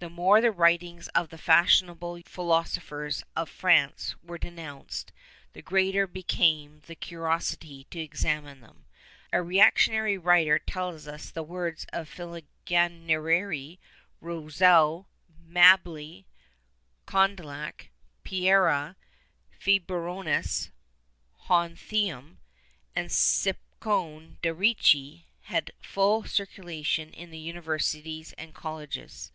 The 0.00 0.08
more 0.10 0.40
the 0.40 0.50
writings 0.50 1.08
of 1.08 1.28
the 1.28 1.38
fashionable 1.38 2.22
philosophers 2.24 3.22
of 3.36 3.48
France 3.50 4.16
were 4.22 4.38
denounced, 4.38 5.12
the 5.52 5.62
greater 5.62 6.06
became 6.06 6.80
the 6.86 6.96
curiosity 6.96 7.84
to 7.90 8.00
examine 8.00 8.60
them. 8.62 8.86
A 9.30 9.42
reactionary 9.42 10.16
writer 10.18 10.58
tells 10.58 11.06
us 11.06 11.26
that 11.26 11.34
the 11.34 11.42
works 11.42 11.86
of 11.92 12.08
Filangieri, 12.08 13.78
Rousseau, 14.20 15.06
Mably, 15.46 16.24
Condillac, 17.06 17.90
Pereira, 18.24 18.96
Febronius 19.56 20.70
(Hontheim) 21.46 22.38
and 22.96 23.10
Scipione 23.12 24.38
de'Ricci 24.42 25.24
had 25.42 25.72
full 25.78 26.24
circulation 26.24 27.10
in 27.10 27.30
the 27.30 27.38
universities 27.38 28.32
and 28.38 28.52
colleges. 28.54 29.30